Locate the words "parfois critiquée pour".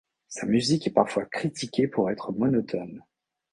0.93-2.09